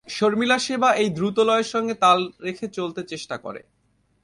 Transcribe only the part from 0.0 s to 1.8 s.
শর্মিলার সেবা এই দ্রুতলয়ের